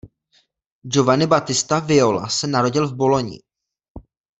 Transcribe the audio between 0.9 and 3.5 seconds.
Giovanni Battista Viola se narodil v Bologni.